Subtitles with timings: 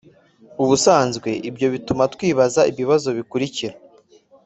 [0.63, 3.75] ubusanzwe ibyo bituma twibaza ibibazo bikurikira